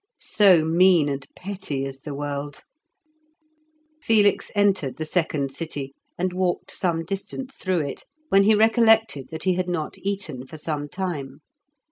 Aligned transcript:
So 0.17 0.65
mean 0.65 1.07
and 1.09 1.27
petty 1.35 1.85
is 1.85 1.99
the 2.01 2.15
world! 2.15 2.61
Felix 4.01 4.49
entered 4.55 4.97
the 4.97 5.05
second 5.05 5.51
city 5.53 5.93
and 6.17 6.33
walked 6.33 6.71
some 6.71 7.05
distance 7.05 7.55
through 7.55 7.81
it, 7.81 8.03
when 8.29 8.45
he 8.45 8.55
recollected 8.55 9.29
that 9.29 9.43
he 9.43 9.53
had 9.53 9.69
not 9.69 9.99
eaten 9.99 10.47
for 10.47 10.57
some 10.57 10.89
time. 10.89 11.41